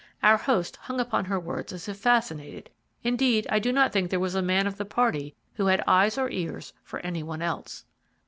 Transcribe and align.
Our 0.23 0.37
host 0.37 0.77
hung 0.77 0.99
upon 0.99 1.25
her 1.25 1.39
words 1.39 1.71
as 1.71 1.87
if 1.87 1.95
fascinated; 1.95 2.71
indeed, 3.03 3.45
I 3.51 3.59
do 3.59 3.71
not 3.71 3.93
think 3.93 4.09
there 4.09 4.19
was 4.19 4.33
a 4.33 4.41
man 4.41 4.65
of 4.65 4.77
the 4.77 4.83
party 4.83 5.35
who 5.53 5.67
had 5.67 5.83
eyes 5.85 6.17
or 6.17 6.27
ears 6.31 6.73
for 6.83 6.99
any 7.01 7.21
one 7.21 7.43
else. 7.43 7.85